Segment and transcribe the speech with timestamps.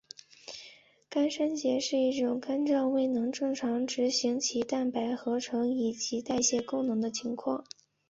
[1.11, 7.63] 肝衰竭是一种肝脏未能正常执行其蛋白合成以及代谢功能的情况。